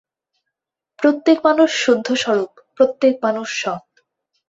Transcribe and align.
প্রত্যেক 0.99 1.37
মানুষ 1.45 1.69
শুদ্ধস্বরূপ, 1.83 2.51
প্রত্যেক 2.77 3.13
মানুষ 3.23 3.47
সৎ। 3.61 3.85